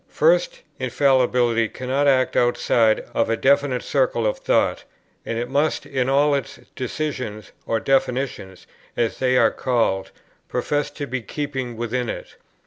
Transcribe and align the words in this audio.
First, 0.09 0.63
Infallibility 0.79 1.69
cannot 1.69 2.07
act 2.07 2.35
outside 2.35 3.01
of 3.13 3.29
a 3.29 3.37
definite 3.37 3.83
circle 3.83 4.25
of 4.25 4.39
thought, 4.39 4.83
and 5.27 5.37
it 5.37 5.47
must 5.47 5.85
in 5.85 6.09
all 6.09 6.33
its 6.33 6.59
decisions, 6.75 7.51
or 7.67 7.79
definitions, 7.79 8.65
as 8.97 9.19
they 9.19 9.37
are 9.37 9.51
called, 9.51 10.09
profess 10.49 10.89
to 10.89 11.05
be 11.05 11.21
keeping 11.21 11.77
within 11.77 12.09
it. 12.09 12.35